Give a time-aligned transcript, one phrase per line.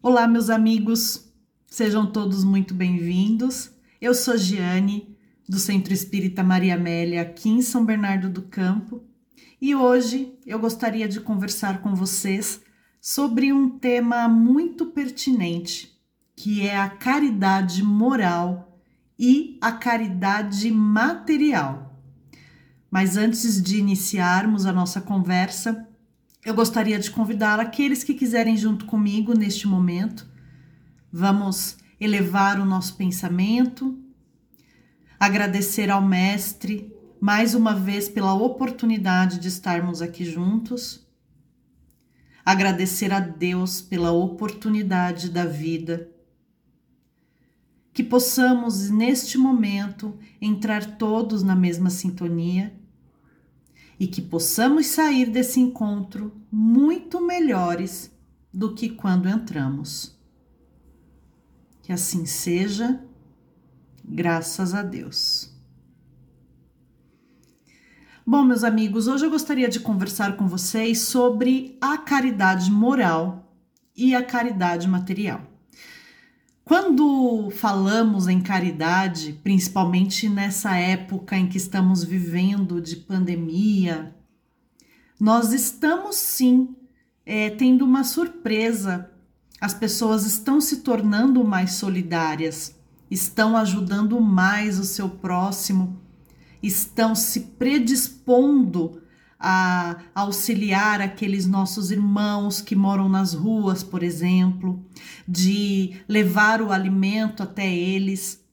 [0.00, 1.28] Olá, meus amigos,
[1.66, 3.72] sejam todos muito bem-vindos.
[4.00, 5.18] Eu sou Giane,
[5.48, 9.02] do Centro Espírita Maria Amélia, aqui em São Bernardo do Campo,
[9.60, 12.60] e hoje eu gostaria de conversar com vocês
[13.00, 16.00] sobre um tema muito pertinente,
[16.36, 18.80] que é a caridade moral
[19.18, 22.00] e a caridade material.
[22.88, 25.87] Mas antes de iniciarmos a nossa conversa,
[26.44, 30.26] eu gostaria de convidar aqueles que quiserem junto comigo neste momento.
[31.12, 33.98] Vamos elevar o nosso pensamento,
[35.18, 41.04] agradecer ao Mestre mais uma vez pela oportunidade de estarmos aqui juntos,
[42.44, 46.08] agradecer a Deus pela oportunidade da vida.
[47.92, 52.77] Que possamos neste momento entrar todos na mesma sintonia
[53.98, 58.10] e que possamos sair desse encontro muito melhores
[58.52, 60.16] do que quando entramos.
[61.82, 63.02] Que assim seja,
[64.04, 65.52] graças a Deus.
[68.24, 73.56] Bom, meus amigos, hoje eu gostaria de conversar com vocês sobre a caridade moral
[73.96, 75.40] e a caridade material.
[76.68, 84.14] Quando falamos em caridade, principalmente nessa época em que estamos vivendo de pandemia,
[85.18, 86.76] nós estamos sim
[87.24, 89.10] é, tendo uma surpresa.
[89.58, 92.76] As pessoas estão se tornando mais solidárias,
[93.10, 95.98] estão ajudando mais o seu próximo,
[96.62, 99.00] estão se predispondo
[99.38, 104.84] a auxiliar aqueles nossos irmãos que moram nas ruas, por exemplo,
[105.26, 108.44] de levar o alimento até eles.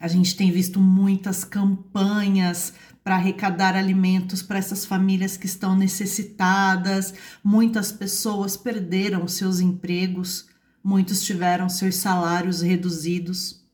[0.00, 7.14] A gente tem visto muitas campanhas para arrecadar alimentos para essas famílias que estão necessitadas.
[7.42, 10.48] Muitas pessoas perderam seus empregos,
[10.82, 13.64] muitos tiveram seus salários reduzidos.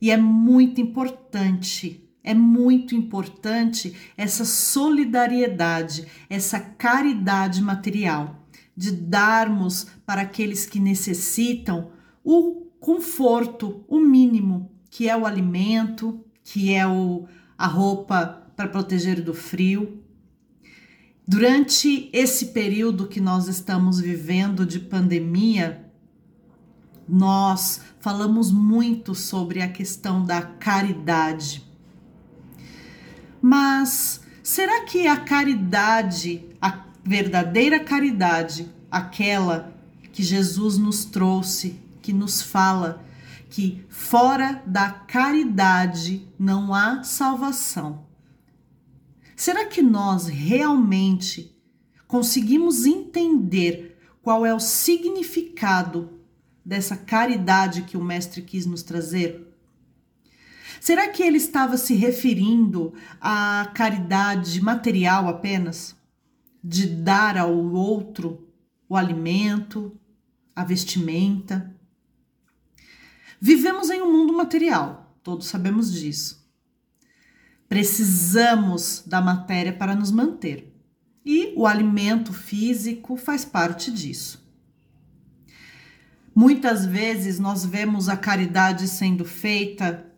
[0.00, 10.22] E é muito importante é muito importante essa solidariedade, essa caridade material, de darmos para
[10.22, 11.90] aqueles que necessitam
[12.22, 17.26] o conforto, o mínimo, que é o alimento, que é o,
[17.56, 20.02] a roupa para proteger do frio.
[21.26, 25.86] Durante esse período que nós estamos vivendo de pandemia,
[27.08, 31.69] nós falamos muito sobre a questão da caridade
[33.40, 39.74] mas será que a caridade, a verdadeira caridade, aquela
[40.12, 43.04] que Jesus nos trouxe, que nos fala
[43.48, 48.06] que fora da caridade não há salvação?
[49.34, 51.56] Será que nós realmente
[52.06, 56.20] conseguimos entender qual é o significado
[56.64, 59.49] dessa caridade que o Mestre quis nos trazer?
[60.80, 65.94] Será que ele estava se referindo à caridade material apenas?
[66.64, 68.48] De dar ao outro
[68.88, 69.94] o alimento,
[70.56, 71.76] a vestimenta?
[73.38, 76.40] Vivemos em um mundo material, todos sabemos disso.
[77.68, 80.74] Precisamos da matéria para nos manter
[81.24, 84.40] e o alimento físico faz parte disso.
[86.34, 90.09] Muitas vezes nós vemos a caridade sendo feita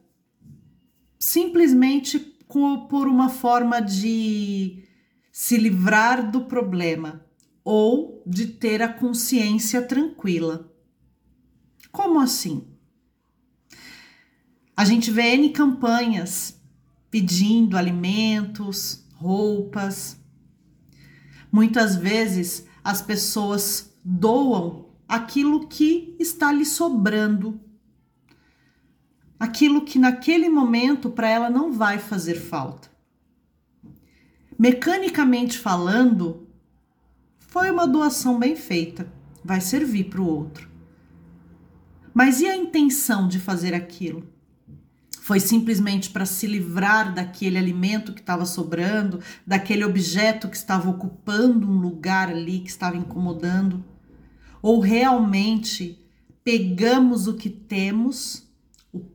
[1.33, 4.85] simplesmente por uma forma de
[5.31, 7.25] se livrar do problema
[7.65, 10.71] ou de ter a consciência tranquila.
[11.91, 12.69] Como assim?
[14.77, 16.61] A gente vê N campanhas
[17.11, 20.19] pedindo alimentos, roupas.
[21.51, 27.59] Muitas vezes as pessoas doam aquilo que está lhe sobrando
[29.43, 32.89] aquilo que naquele momento para ela não vai fazer falta.
[34.57, 36.47] Mecanicamente falando,
[37.41, 39.13] foi uma doação bem feita,
[39.45, 40.71] vai servir para o outro.
[42.15, 44.33] Mas e a intenção de fazer aquilo?
[45.21, 51.69] Foi simplesmente para se livrar daquele alimento que estava sobrando, daquele objeto que estava ocupando
[51.69, 53.85] um lugar ali que estava incomodando?
[54.63, 55.99] Ou realmente
[56.45, 58.52] pegamos o que temos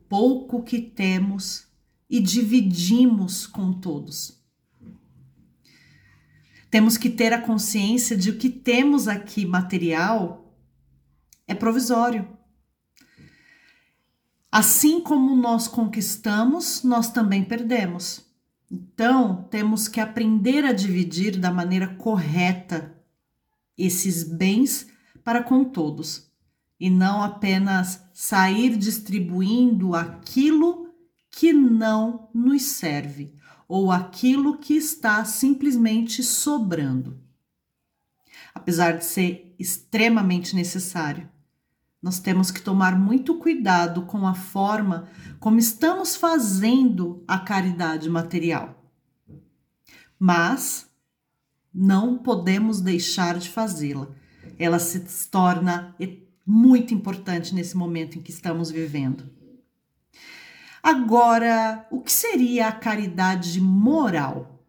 [0.08, 1.66] pouco que temos
[2.08, 4.38] e dividimos com todos.
[6.70, 10.54] Temos que ter a consciência de o que temos aqui material
[11.46, 12.28] é provisório.
[14.50, 18.26] Assim como nós conquistamos, nós também perdemos.
[18.70, 22.94] Então, temos que aprender a dividir da maneira correta
[23.76, 24.88] esses bens
[25.24, 26.27] para com todos.
[26.78, 30.88] E não apenas sair distribuindo aquilo
[31.30, 33.34] que não nos serve
[33.66, 37.18] ou aquilo que está simplesmente sobrando.
[38.54, 41.28] Apesar de ser extremamente necessário,
[42.02, 45.08] nós temos que tomar muito cuidado com a forma
[45.40, 48.82] como estamos fazendo a caridade material.
[50.18, 50.88] Mas
[51.74, 54.08] não podemos deixar de fazê-la.
[54.58, 55.94] Ela se torna
[56.50, 59.28] muito importante nesse momento em que estamos vivendo.
[60.82, 64.64] Agora, o que seria a caridade moral?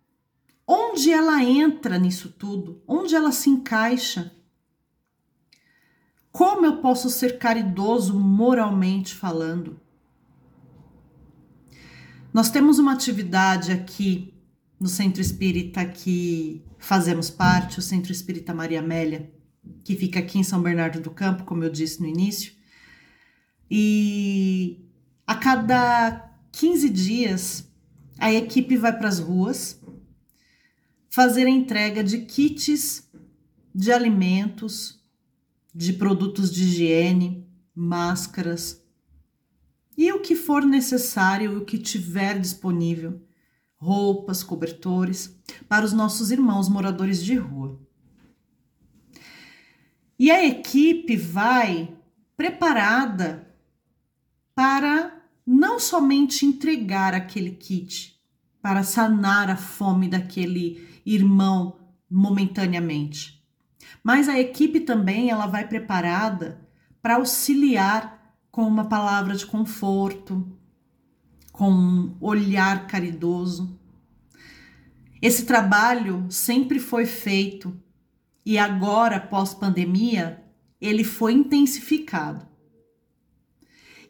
[0.68, 2.84] Onde ela entra nisso tudo?
[2.86, 4.36] Onde ela se encaixa?
[6.34, 9.80] Como eu posso ser caridoso moralmente falando?
[12.34, 14.34] Nós temos uma atividade aqui
[14.78, 19.31] no Centro Espírita que fazemos parte, o Centro Espírita Maria Amélia,
[19.83, 22.54] que fica aqui em São Bernardo do Campo, como eu disse no início.
[23.69, 24.86] E
[25.25, 27.71] a cada 15 dias,
[28.18, 29.81] a equipe vai para as ruas
[31.10, 33.10] fazer a entrega de kits
[33.74, 35.00] de alimentos,
[35.74, 38.83] de produtos de higiene, máscaras
[39.98, 43.21] e o que for necessário, o que tiver disponível
[43.75, 45.38] roupas, cobertores,
[45.68, 47.80] para os nossos irmãos moradores de rua.
[50.19, 51.95] E a equipe vai
[52.36, 53.48] preparada
[54.54, 58.19] para não somente entregar aquele kit,
[58.62, 61.80] para sanar a fome daquele irmão
[62.12, 63.42] momentaneamente,
[64.04, 66.68] mas a equipe também ela vai preparada
[67.01, 70.45] para auxiliar com uma palavra de conforto,
[71.54, 73.80] com um olhar caridoso.
[75.21, 77.81] Esse trabalho sempre foi feito
[78.50, 80.44] e agora, pós-pandemia,
[80.81, 82.48] ele foi intensificado.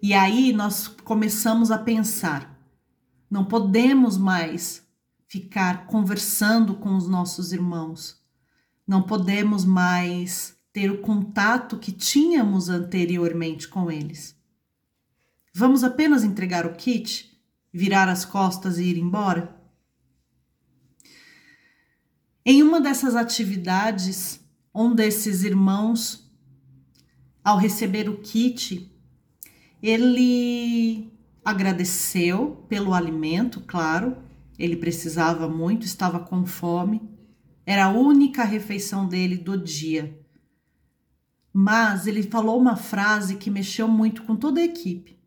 [0.02, 2.58] E aí nós começamos a pensar:
[3.30, 4.88] não podemos mais
[5.28, 8.18] ficar conversando com os nossos irmãos,
[8.88, 14.40] não podemos mais ter o contato que tínhamos anteriormente com eles.
[15.54, 17.30] Vamos apenas entregar o kit?
[17.74, 19.59] virar as costas e ir embora?
[22.52, 24.44] Em uma dessas atividades,
[24.74, 26.28] um desses irmãos,
[27.44, 28.92] ao receber o kit,
[29.84, 31.14] ele
[31.46, 34.18] agradeceu pelo alimento, claro,
[34.58, 37.08] ele precisava muito, estava com fome,
[37.68, 40.20] era a única refeição dele do dia.
[41.54, 45.20] Mas ele falou uma frase que mexeu muito com toda a equipe.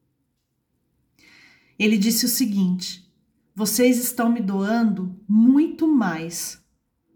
[1.78, 3.08] Ele disse o seguinte:
[3.54, 6.60] vocês estão me doando muito mais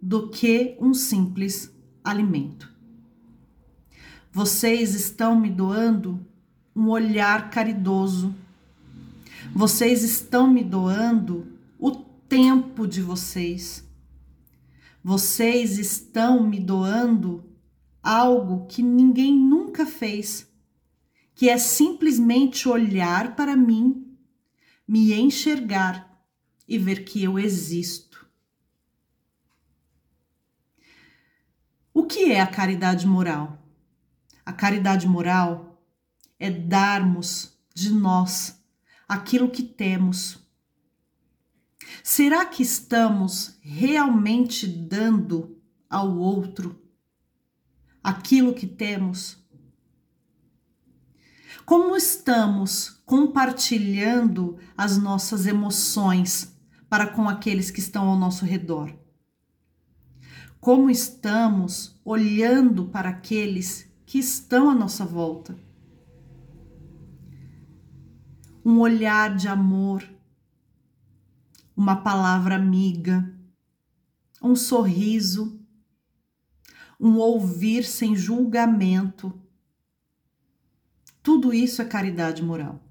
[0.00, 1.72] do que um simples
[2.04, 2.72] alimento.
[4.32, 6.24] Vocês estão me doando
[6.74, 8.34] um olhar caridoso.
[9.54, 11.46] Vocês estão me doando
[11.78, 13.84] o tempo de vocês.
[15.02, 17.44] Vocês estão me doando
[18.02, 20.46] algo que ninguém nunca fez,
[21.34, 24.06] que é simplesmente olhar para mim
[24.86, 26.24] me enxergar
[26.68, 28.05] e ver que eu existo.
[32.06, 33.58] O que é a caridade moral?
[34.44, 35.82] A caridade moral
[36.38, 38.64] é darmos de nós
[39.08, 40.38] aquilo que temos.
[42.04, 46.80] Será que estamos realmente dando ao outro
[48.04, 49.44] aquilo que temos?
[51.64, 56.56] Como estamos compartilhando as nossas emoções
[56.88, 58.96] para com aqueles que estão ao nosso redor?
[60.66, 65.56] Como estamos olhando para aqueles que estão à nossa volta?
[68.64, 70.02] Um olhar de amor,
[71.76, 73.32] uma palavra amiga,
[74.42, 75.64] um sorriso,
[76.98, 79.40] um ouvir sem julgamento
[81.22, 82.82] tudo isso é caridade moral.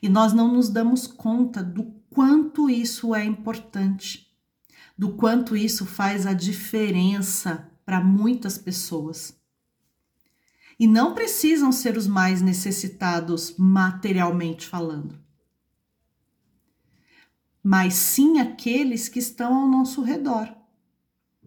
[0.00, 4.31] E nós não nos damos conta do quanto isso é importante,
[4.96, 9.36] do quanto isso faz a diferença para muitas pessoas.
[10.78, 15.18] E não precisam ser os mais necessitados materialmente falando,
[17.62, 20.52] mas sim aqueles que estão ao nosso redor,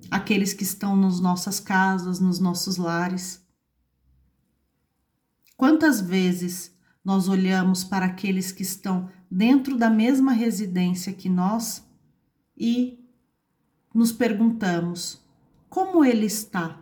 [0.09, 3.43] aqueles que estão nas nossas casas, nos nossos lares.
[5.57, 6.73] Quantas vezes
[7.03, 11.85] nós olhamos para aqueles que estão dentro da mesma residência que nós
[12.57, 13.04] e
[13.95, 15.23] nos perguntamos:
[15.69, 16.79] como ele está?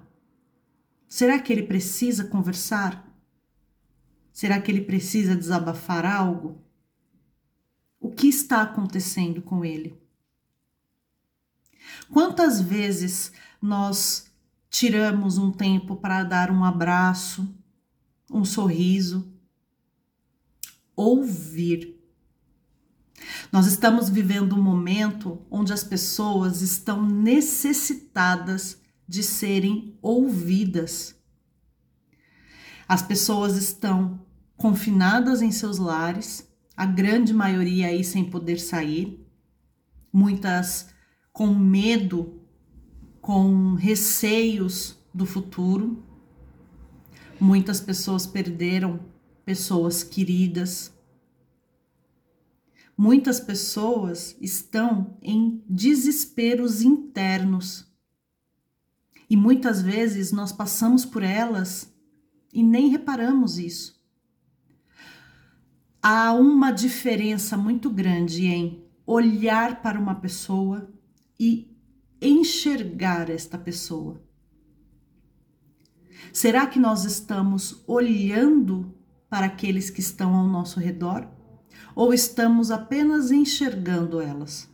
[1.07, 3.07] Será que ele precisa conversar?
[4.31, 6.61] Será que ele precisa desabafar algo?
[7.99, 9.95] O que está acontecendo com ele?
[12.11, 14.29] Quantas vezes nós
[14.69, 17.47] tiramos um tempo para dar um abraço,
[18.29, 19.31] um sorriso,
[20.95, 21.92] ouvir.
[23.53, 31.15] Nós estamos vivendo um momento onde as pessoas estão necessitadas de serem ouvidas.
[32.87, 34.25] As pessoas estão
[34.57, 39.23] confinadas em seus lares, a grande maioria aí sem poder sair,
[40.11, 40.89] muitas
[41.31, 42.41] com medo,
[43.21, 46.03] com receios do futuro.
[47.39, 48.99] Muitas pessoas perderam
[49.45, 50.91] pessoas queridas.
[52.97, 57.91] Muitas pessoas estão em desesperos internos.
[59.29, 61.91] E muitas vezes nós passamos por elas
[62.53, 64.01] e nem reparamos isso.
[66.01, 70.93] Há uma diferença muito grande em olhar para uma pessoa
[71.39, 71.75] e
[72.21, 74.21] enxergar esta pessoa.
[76.31, 78.93] Será que nós estamos olhando
[79.29, 81.27] para aqueles que estão ao nosso redor
[81.95, 84.69] ou estamos apenas enxergando elas?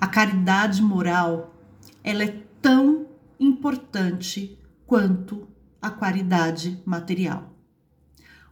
[0.00, 1.54] A caridade moral,
[2.02, 3.06] ela é tão
[3.38, 5.48] importante quanto
[5.80, 7.52] a caridade material.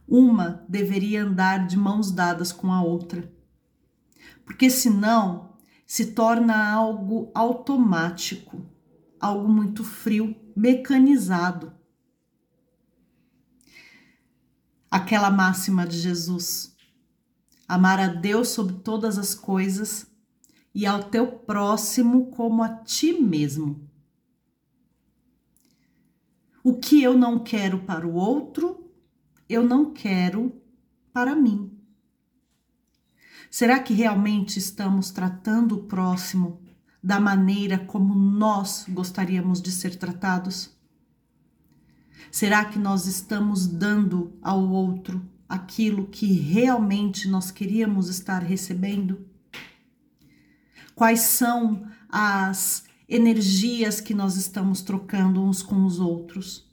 [0.07, 3.31] Uma deveria andar de mãos dadas com a outra,
[4.45, 5.51] porque senão
[5.85, 8.65] se torna algo automático,
[9.19, 11.73] algo muito frio, mecanizado.
[14.91, 16.75] Aquela máxima de Jesus:
[17.65, 20.05] amar a Deus sobre todas as coisas
[20.75, 23.89] e ao teu próximo como a ti mesmo.
[26.61, 28.91] O que eu não quero para o outro,
[29.47, 30.61] eu não quero
[31.13, 31.71] para mim.
[33.49, 36.61] Será que realmente estamos tratando o próximo
[37.01, 40.69] da maneira como nós gostaríamos de ser tratados?
[42.29, 49.25] Será que nós estamos dando ao outro aquilo que realmente nós queríamos estar recebendo?
[50.93, 56.65] Quais são as energias que nós estamos trocando uns com os outros.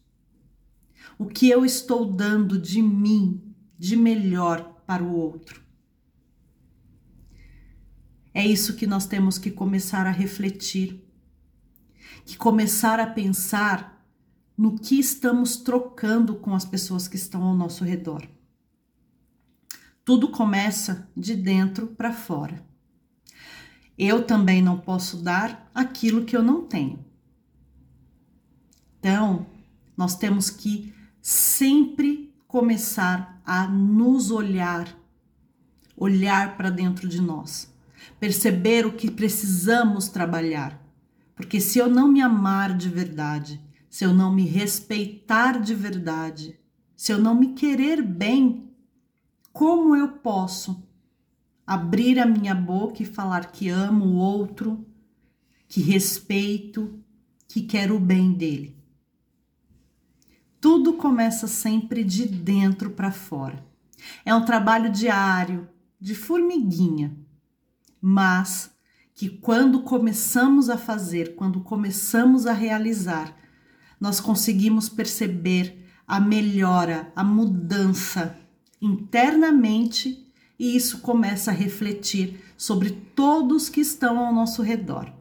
[1.19, 3.43] O que eu estou dando de mim,
[3.77, 5.61] de melhor para o outro.
[8.33, 11.05] É isso que nós temos que começar a refletir,
[12.25, 13.98] que começar a pensar
[14.59, 18.29] no que estamos trocando com as pessoas que estão ao nosso redor.
[20.05, 22.67] Tudo começa de dentro para fora.
[23.97, 27.05] Eu também não posso dar aquilo que eu não tenho.
[28.99, 29.47] Então,
[29.97, 34.93] nós temos que sempre começar a nos olhar,
[35.97, 37.73] olhar para dentro de nós,
[38.19, 40.83] perceber o que precisamos trabalhar.
[41.37, 46.59] Porque se eu não me amar de verdade, se eu não me respeitar de verdade,
[46.97, 48.71] se eu não me querer bem,
[49.53, 50.83] como eu posso
[51.67, 54.87] abrir a minha boca e falar que amo o outro,
[55.67, 56.99] que respeito,
[57.47, 58.77] que quero o bem dele.
[60.61, 63.65] Tudo começa sempre de dentro para fora.
[64.25, 65.69] É um trabalho diário,
[66.01, 67.17] de formiguinha,
[68.01, 68.71] mas
[69.15, 73.37] que quando começamos a fazer, quando começamos a realizar,
[74.01, 78.39] nós conseguimos perceber a melhora, a mudança
[78.81, 80.27] internamente
[80.59, 85.13] e isso começa a refletir sobre todos que estão ao nosso redor.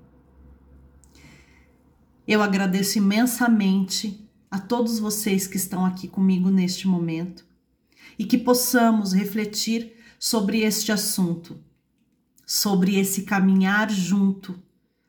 [2.27, 7.45] Eu agradeço imensamente a todos vocês que estão aqui comigo neste momento
[8.17, 11.59] e que possamos refletir sobre este assunto,
[12.45, 14.61] sobre esse caminhar junto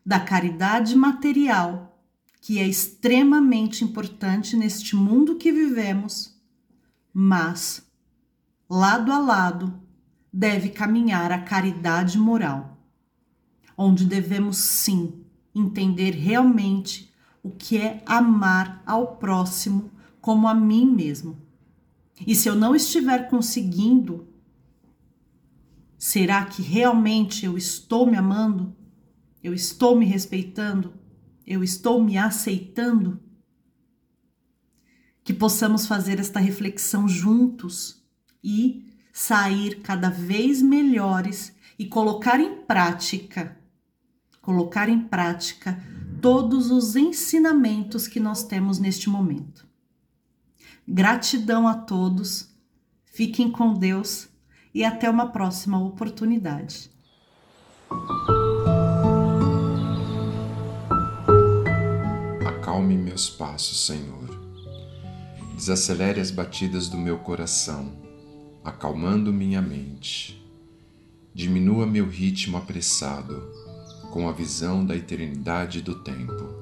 [0.04, 1.88] da caridade material,
[2.40, 6.37] que é extremamente importante neste mundo que vivemos,
[7.12, 7.87] mas
[8.68, 9.80] lado a lado
[10.33, 12.78] deve caminhar a caridade moral,
[13.76, 19.90] onde devemos sim entender realmente o que é amar ao próximo
[20.21, 21.37] como a mim mesmo.
[22.26, 24.28] E se eu não estiver conseguindo,
[25.97, 28.76] será que realmente eu estou me amando?
[29.42, 30.97] Eu estou me respeitando?
[31.50, 33.18] Eu estou me aceitando?
[35.24, 38.04] Que possamos fazer esta reflexão juntos
[38.44, 43.58] e sair cada vez melhores e colocar em prática,
[44.42, 45.82] colocar em prática
[46.20, 49.66] todos os ensinamentos que nós temos neste momento.
[50.86, 52.54] Gratidão a todos,
[53.06, 54.28] fiquem com Deus
[54.74, 56.90] e até uma próxima oportunidade.
[62.78, 64.40] Acalme meus passos, Senhor.
[65.56, 67.92] Desacelere as batidas do meu coração,
[68.64, 70.40] acalmando minha mente.
[71.35, 73.42] Diminua meu ritmo apressado,
[74.12, 76.54] com a visão da eternidade do tempo.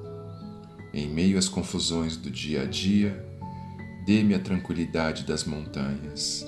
[0.95, 3.23] Em meio às confusões do dia a dia,
[4.07, 6.47] dê-me a tranquilidade das montanhas.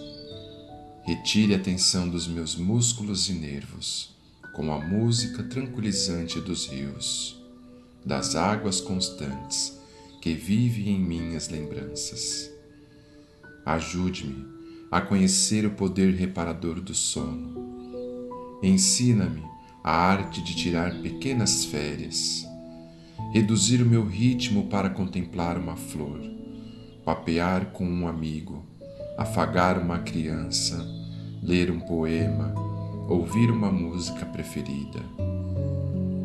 [1.04, 4.16] Retire a tensão dos meus músculos e nervos,
[4.54, 7.38] com a música tranquilizante dos rios,
[8.04, 9.78] das águas constantes
[10.20, 12.50] que vive em minhas lembranças.
[13.64, 14.46] Ajude-me
[14.90, 18.58] a conhecer o poder reparador do sono.
[18.62, 19.44] Ensina-me
[19.84, 22.46] a arte de tirar pequenas férias,
[23.32, 26.20] reduzir o meu ritmo para contemplar uma flor,
[27.04, 28.66] papear com um amigo,
[29.16, 30.84] afagar uma criança,
[31.42, 32.54] ler um poema,
[33.08, 35.00] ouvir uma música preferida.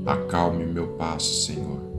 [0.06, 1.94] Acalme meu passo, Senhor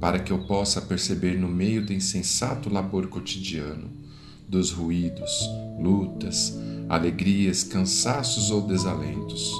[0.00, 3.90] para que eu possa perceber no meio do insensato labor cotidiano,
[4.48, 5.30] dos ruídos,
[5.78, 9.52] lutas, alegrias, cansaços ou desalentos,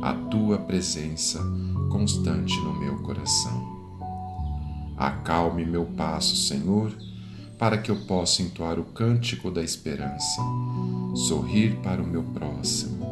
[0.00, 1.42] a tua presença
[1.90, 3.76] constante no meu coração.
[4.96, 6.96] Acalme meu passo, Senhor,
[7.58, 10.40] para que eu possa entoar o cântico da esperança,
[11.26, 13.04] sorrir para o meu próximo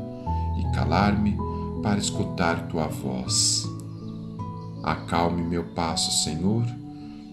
[0.61, 1.37] e calar-me
[1.83, 3.76] para escutar tua voz
[4.87, 6.65] Acalme meu passo, Senhor,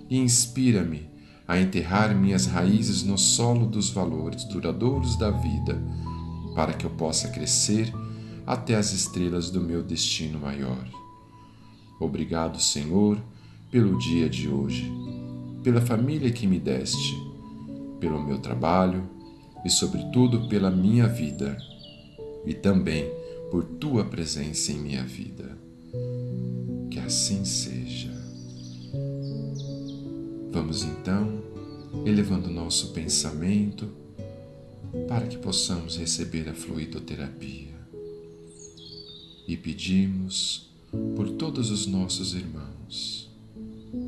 [0.10, 1.08] e inspira-me
[1.48, 5.80] a enterrar minhas raízes no solo dos valores duradouros da vida,
[6.56, 7.94] para que eu possa crescer
[8.48, 10.84] até as estrelas do meu destino maior.
[12.00, 13.22] Obrigado, Senhor,
[13.70, 14.92] pelo dia de hoje,
[15.62, 17.16] pela família que me deste,
[18.00, 19.08] pelo meu trabalho
[19.64, 21.56] e, sobretudo, pela minha vida,
[22.48, 23.08] e também
[23.52, 25.62] por tua presença em minha vida
[27.13, 28.12] assim seja.
[30.52, 31.43] Vamos então
[32.08, 33.88] elevando nosso pensamento
[35.08, 37.71] para que possamos receber a fluidoterapia
[39.47, 40.71] e pedimos
[41.15, 43.30] por todos os nossos irmãos,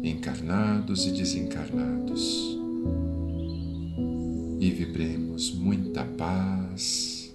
[0.04, 2.58] encarnados e desencarnados,
[4.60, 7.32] e vibremos muita paz,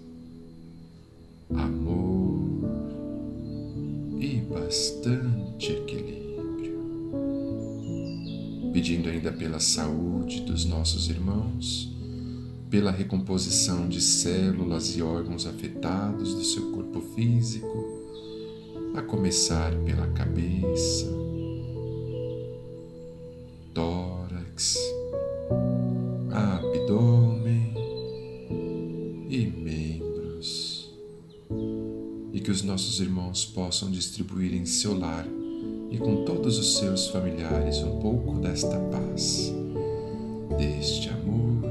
[1.55, 2.30] amor
[4.51, 6.81] bastante equilíbrio.
[8.73, 11.97] Pedindo ainda pela saúde dos nossos irmãos,
[12.69, 18.01] pela recomposição de células e órgãos afetados do seu corpo físico,
[18.97, 21.07] a começar pela cabeça,
[32.61, 35.27] os nossos irmãos possam distribuir em seu lar
[35.91, 39.51] e com todos os seus familiares um pouco desta paz,
[40.59, 41.65] deste amor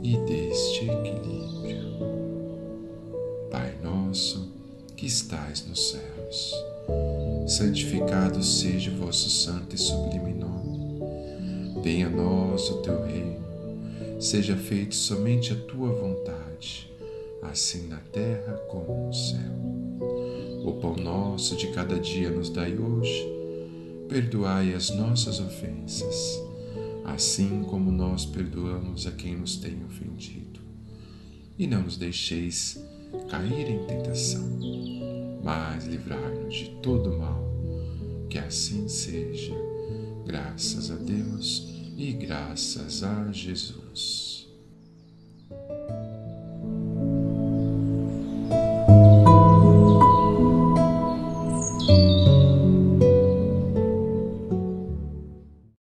[0.00, 1.98] e deste equilíbrio.
[3.50, 4.52] Pai nosso
[4.96, 6.54] que estais nos céus,
[7.48, 11.00] santificado seja o vosso santo e sublime nome.
[11.82, 16.88] Venha a nós o teu reino, seja feito somente a tua vontade
[17.42, 19.87] assim na terra como no céu.
[20.68, 23.26] O pão nosso de cada dia nos dai hoje,
[24.06, 26.38] perdoai as nossas ofensas,
[27.06, 30.60] assim como nós perdoamos a quem nos tem ofendido.
[31.58, 32.78] E não nos deixeis
[33.30, 34.46] cair em tentação,
[35.42, 37.42] mas livrai-nos de todo mal,
[38.28, 39.54] que assim seja,
[40.26, 44.27] graças a Deus e graças a Jesus.